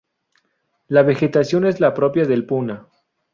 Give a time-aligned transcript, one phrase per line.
[0.87, 2.87] La vegetación es la propia del Puna.